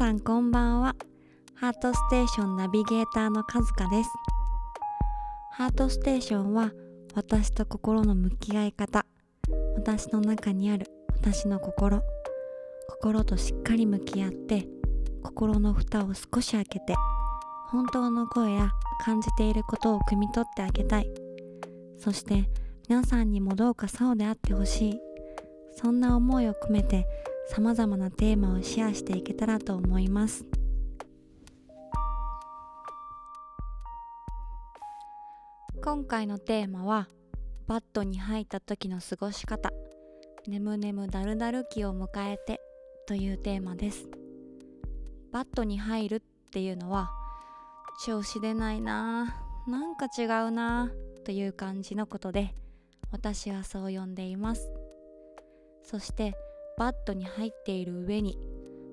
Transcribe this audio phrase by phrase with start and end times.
[0.00, 0.96] さんこんばんは。
[1.56, 4.08] ハートステーションナビゲーターのカズカです。
[5.52, 6.72] ハートステーションは
[7.14, 9.04] 私と心の向き合い方。
[9.76, 12.00] 私の中にある私の心。
[12.88, 14.66] 心としっかり向き合って
[15.22, 16.94] 心の蓋を少し開けて
[17.68, 18.72] 本当の声や
[19.04, 21.12] 感じていることを汲み取ってあげたい。
[21.98, 22.48] そして
[22.88, 25.00] 皆さんにもどうかそうであってほしい。
[25.76, 27.06] そんな思いを込めて
[27.52, 30.46] 様々なテーマをシェアしていけたらと思います。
[35.82, 37.08] 今回のテーマは
[37.66, 39.72] バットに入った時の過ごし方。
[40.46, 42.60] 眠眠だるだる期を迎えて
[43.08, 44.08] というテーマです。
[45.32, 46.20] バットに入るっ
[46.52, 47.10] ていうのは
[48.06, 49.34] 調子出ないな
[49.66, 50.92] なんか違うな
[51.24, 52.54] という感じのことで
[53.10, 54.70] 私はそう呼んでいます。
[55.82, 56.36] そして
[56.78, 58.38] バットに入っている上に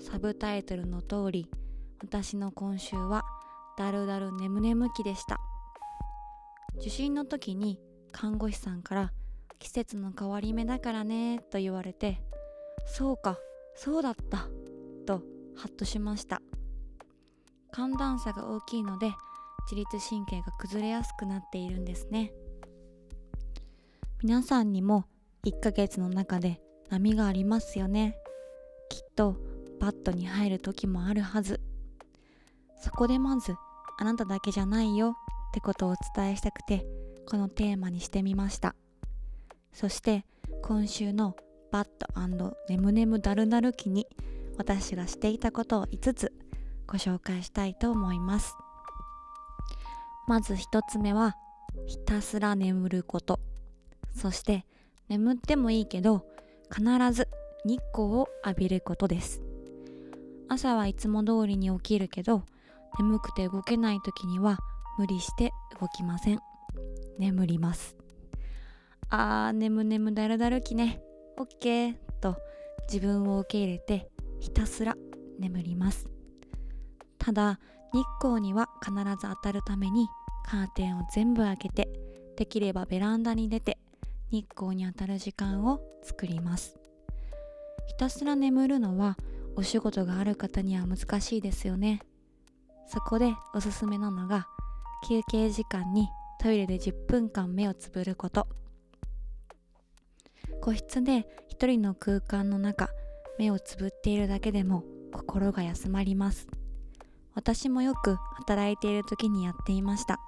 [0.00, 1.50] サブタイトルの通り
[2.02, 3.22] 私の今週は
[3.76, 5.38] だるだる眠眠期でした。
[6.78, 7.78] 受診の時に
[8.12, 9.12] 看護師さんから
[9.58, 12.22] 季節の変わり目だからねと言われて
[12.86, 13.38] そうか
[13.74, 14.48] そうだった
[15.06, 15.22] と
[15.56, 16.40] ハッとしました。
[17.72, 19.12] 寒暖差が大きいので
[19.70, 22.32] 自律神経が崩れやすくなっているんですね。
[24.22, 25.04] 皆さんにも
[25.46, 26.60] 1ヶ月の中で
[26.90, 28.16] 波がありますよね。
[28.88, 29.36] きっと
[29.78, 31.60] バットに入る時もあるはず。
[32.80, 33.54] そこでまず
[33.98, 36.86] あなただけじゃないよってことをお伝えしたくて
[37.28, 38.74] このテーマにしてみました。
[39.72, 40.24] そして
[40.62, 41.36] 今週の
[41.70, 42.08] バット
[42.68, 44.08] ネムネムダルダル期に
[44.58, 46.32] 私がしていたことを5つ
[46.88, 48.56] ご紹介したいと思います。
[50.26, 51.36] まず1つ目は
[51.86, 53.38] ひたすら眠ること。
[54.16, 54.66] そして
[55.08, 56.26] 眠ってもいいけど
[56.74, 57.28] 必ず
[57.64, 59.42] 日光を浴びることです。
[60.48, 62.44] 朝はいつも通りに起きるけど
[62.98, 64.58] 眠くて動けない時には
[64.98, 66.40] 無理して動きません。
[67.18, 67.96] 眠ります。
[69.08, 71.02] あー眠眠だるだるきね。
[71.36, 72.36] オッケーと
[72.92, 74.08] 自分を受け入れて
[74.40, 74.96] ひたすら
[75.38, 76.08] 眠ります。
[77.18, 77.60] ただ
[77.92, 80.08] 日光には必ず当たるために
[80.44, 81.88] カーテンを全部開けて
[82.36, 83.78] できればベランダに出て
[84.30, 86.78] 日光に当たる時間を作ります。
[87.86, 89.16] ひたすら眠るのは
[89.56, 92.00] お仕事がある方には難しいですよね。
[92.86, 94.46] そこでおすすめなのが
[95.08, 96.08] 休憩時間に
[96.40, 98.46] トイレで10分間目をつぶること。
[100.60, 102.90] 個室で一人の空間の中
[103.38, 106.46] 目をつぶっているだけでも心が休まります。
[107.34, 110.18] 私もよく働いている時にやっていました。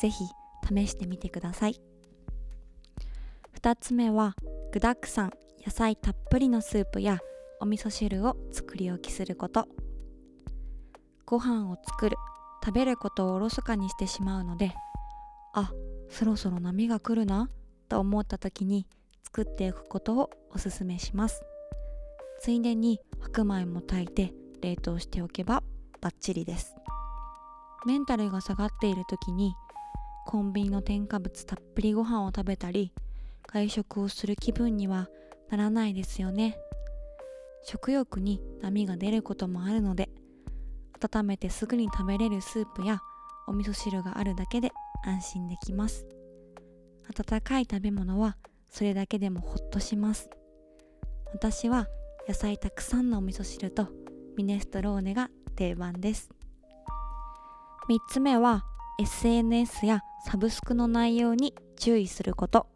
[0.00, 0.24] 是非
[0.66, 1.93] 試してみてください。
[3.64, 4.34] 2つ目は
[4.72, 5.32] 具だくさん
[5.64, 7.20] 野菜たっぷりのスープや
[7.60, 9.66] お味噌汁を作り置きすること。
[11.24, 12.18] ご飯を作る
[12.62, 14.74] 食べることをおろそかにしてしまうので
[15.54, 15.72] あ
[16.10, 17.48] そろそろ波が来るな
[17.88, 18.86] と思った時に
[19.22, 21.42] 作っていくことをおすすめします。
[22.40, 25.62] ついでに白米も炊いて冷凍しておけば
[26.02, 26.76] バッチリです。
[27.86, 29.54] メンタルが下がっている時に
[30.26, 32.92] コンビニの添加物たっぷりご飯を食べたり
[33.54, 35.08] 外食をする気分には
[35.48, 36.58] ならないですよね。
[37.62, 40.10] 食欲に波が出ることもあるので
[41.00, 43.00] 温めてすぐに食べれるスープや
[43.46, 44.72] お味噌汁があるだけで
[45.04, 46.04] 安心できます。
[47.08, 48.36] 温かい食べ物は
[48.68, 50.28] それだけでもほっとします。
[51.32, 51.86] 私は
[52.26, 53.86] 野菜たくさんのお味噌汁と
[54.36, 56.28] ミネストローネが定番です。
[57.88, 58.64] 3つ目は
[58.98, 62.73] SNS やサブスクの内容に注意すること。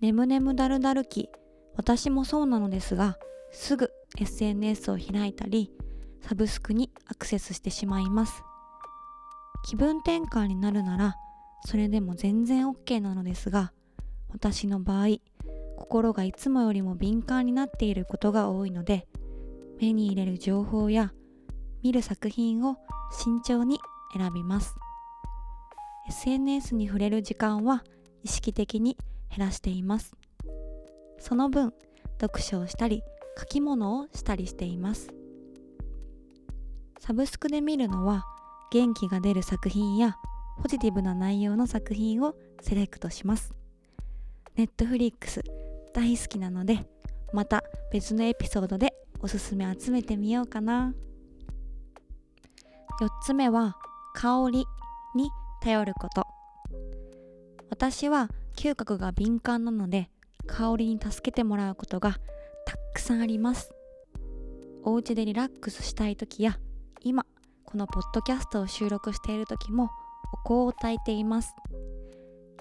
[0.00, 1.30] ねむむだるだる期
[1.74, 3.18] 私もそうなのですが
[3.50, 5.70] すぐ SNS を開いたり
[6.20, 8.42] サブスクにアクセスしてしまいます。
[9.64, 11.16] 気分転換になるなら
[11.64, 13.72] それでも全然 OK なのですが
[14.32, 15.18] 私の場合
[15.76, 19.08] 心がいつもよりも敏感になっていることが多いので
[19.80, 21.12] 目に入れる情報や
[21.82, 22.76] 見る作品を
[23.10, 23.78] 慎重に
[24.16, 24.74] 選びます。
[26.08, 27.82] SNS に触れる時間は
[28.22, 28.96] 意識的に
[29.30, 30.14] 減らしています。
[31.18, 31.72] その分
[32.20, 33.02] 読書をしたり
[33.38, 35.08] 書き物をしたりしています。
[36.98, 38.24] サブスクで見るのは
[38.72, 40.16] 元気が出る作品や
[40.62, 43.54] ポジティブな内容の作品をセレクトします。
[44.56, 45.42] ネットフリックス
[45.92, 46.86] 大好きなので
[47.32, 47.62] また
[47.92, 50.94] 別のエピソードでおすすめ集めてみようかな。
[53.00, 53.76] 4つ目は
[54.14, 54.64] 香り
[55.14, 55.30] に
[55.60, 56.26] 頼ること。
[57.68, 60.10] 私は嗅覚が敏感なので
[60.46, 62.18] 香りに助けてもらうことが
[62.64, 63.72] たくさんあります。
[64.82, 66.58] お家でリラックスしたい時や
[67.02, 67.26] 今
[67.64, 69.90] このポッドキャストを収録している時も
[70.44, 71.54] お香を焚いています。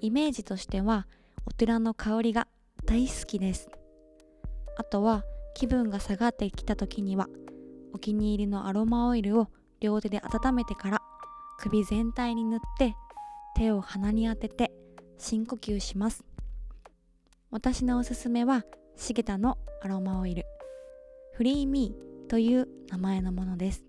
[0.02, 1.08] イメージとしては
[1.46, 2.48] お寺の香りが
[2.86, 3.70] 大好きです。
[4.78, 5.24] あとは
[5.56, 7.30] 気分が下がってきた時には
[7.94, 9.48] お気に入りのアロマオイルを
[9.80, 11.02] 両手で温めてから
[11.58, 12.96] 首全体に塗って
[13.56, 14.72] 手を鼻に当てて
[15.28, 16.24] 深呼吸します。
[17.50, 18.64] 私のおすすめは
[18.96, 20.46] シゲタのアロマオイル。
[21.34, 23.84] フリーミーという名前のものです。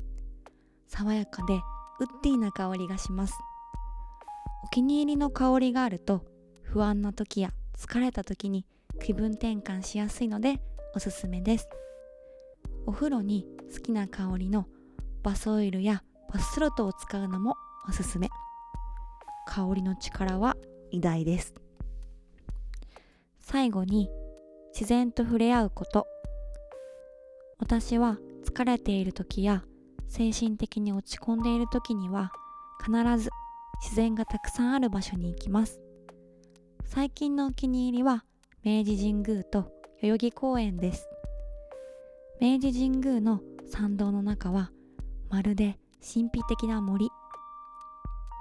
[0.88, 3.34] 爽やかでウッディな香りがします。
[4.64, 6.24] お気に入りの香りがあると
[6.62, 8.64] 不安な時や疲れた時に
[9.04, 10.62] 気分転換しやすいので
[10.94, 11.68] おすすめです。
[12.86, 14.64] お風呂に好きな香りの
[15.22, 17.56] バスオイルやバスソルトを使うのも
[17.86, 18.30] おすすめ。
[19.46, 20.56] 香りの力は
[20.90, 21.54] 偉大です。
[23.40, 24.10] 最後に
[24.72, 26.06] 自然と触れ合うこと。
[27.58, 29.64] 私は疲れている時や
[30.08, 32.32] 精神的に落ち込んでいる時には
[32.84, 33.30] 必ず
[33.82, 35.80] 自然がたくさんある場所に行きます。
[36.84, 38.24] 最近のお気に入りは
[38.62, 39.70] 明治神宮と
[40.02, 41.08] 代々木公園です。
[42.40, 43.40] 明治神宮の
[43.70, 44.70] 参道の中は
[45.30, 47.08] まるで神秘的な森。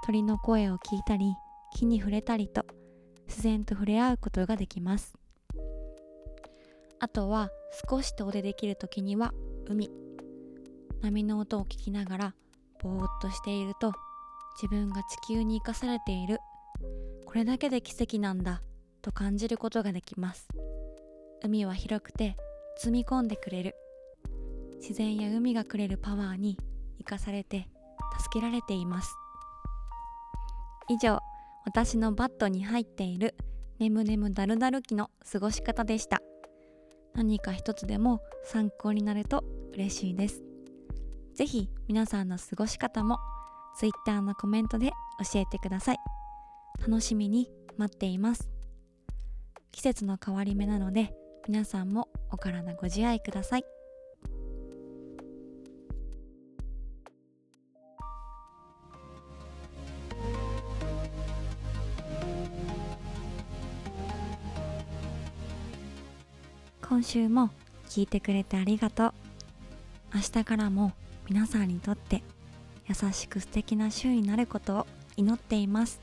[0.04, 1.34] 鳥の声を聞いたり
[1.76, 2.64] 木に触れたりと
[3.28, 5.14] 自然と触れ合うことができます。
[6.98, 7.50] あとは
[7.90, 9.34] 少し遠出できる時には
[9.68, 9.90] 海。
[11.02, 12.34] 波の音を聞きながら
[12.82, 13.92] ぼーっとしていると
[14.56, 16.38] 自分が地球に生かされている。
[17.26, 18.62] これだけで奇跡なんだ
[19.02, 20.48] と感じることができます。
[21.44, 22.38] 海は広くて
[22.78, 23.74] 積み込んでくれる。
[24.80, 26.56] 自然や海がくれるパワーに
[26.96, 27.68] 生かされて
[28.18, 29.14] 助けられています。
[30.88, 31.20] 以上
[31.66, 33.34] 私のバットに入っている
[33.80, 36.22] ねむねむだるだる期の過ごし方でした。
[37.12, 39.42] 何か一つでも参考になると
[39.72, 40.42] 嬉しいです。
[41.34, 43.18] 是非皆さんの過ごし方も
[43.78, 44.92] Twitter のコメントで
[45.32, 45.96] 教えてください。
[46.80, 48.48] 楽しみに待っています。
[49.72, 51.12] 季節の変わり目なので
[51.48, 53.75] 皆さんもお体ご自愛ください。
[66.88, 67.50] 今週も
[67.88, 69.12] 聞いてくれてありがとう。
[70.14, 70.92] 明日からも
[71.28, 72.22] 皆さんにとって
[72.88, 74.86] 優しく素敵な週になることを
[75.16, 76.00] 祈っています。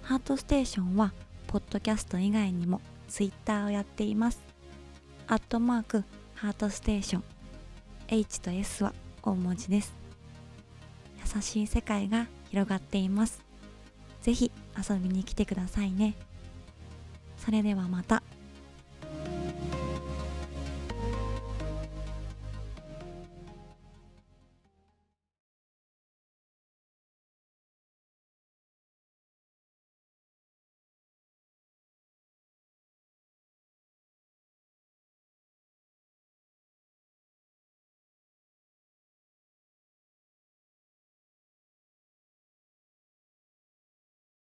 [0.00, 1.12] ハートステーションは
[1.48, 4.40] ポッドキャスト以外にもツイッターをやっています。
[5.26, 6.04] アットマーク
[6.34, 7.24] ハートステーション
[8.08, 9.94] H と S は大文字です。
[11.34, 13.44] 優しい世界が広がっています。
[14.22, 14.50] ぜひ
[14.90, 16.14] 遊びに来てくださいね。
[17.36, 18.22] それではまた。